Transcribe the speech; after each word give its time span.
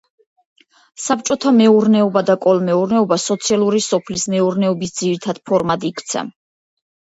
საბჭოთა 1.03 1.51
მეურნეობა 1.57 2.23
და 2.31 2.37
კოლმეურნეობა 2.47 3.19
სოციალური 3.27 3.83
სოფლის 3.91 4.27
მეურნეობის 4.37 4.99
ძირითად 5.05 5.45
ფორმად 5.53 5.89
იქცა. 5.93 6.27